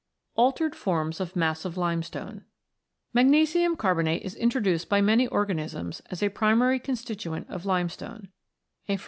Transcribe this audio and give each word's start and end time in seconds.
ALTERED 0.35 0.75
FORMS 0.75 1.19
OF 1.19 1.35
MASSIVE 1.35 1.77
LIMESTONE 1.77 2.43
Magnesium 3.13 3.75
carbonate 3.75 4.23
is 4.23 4.33
introduced 4.33 4.89
by 4.89 4.99
many 4.99 5.27
organisms 5.27 6.01
as 6.09 6.23
a 6.23 6.29
primary 6.29 6.79
constituent 6.79 7.47
of 7.51 7.67
limestone 7.67 8.29
(n 8.87 8.97
few). 8.97 8.99